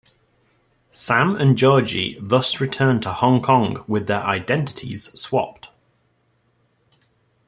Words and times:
Sam 0.89 1.35
and 1.35 1.55
Georgie 1.55 2.17
thus 2.19 2.59
returned 2.59 3.03
to 3.03 3.13
Hong 3.13 3.39
Kong 3.39 3.85
with 3.87 4.07
their 4.07 4.23
identities 4.23 5.11
swapped. 5.13 5.69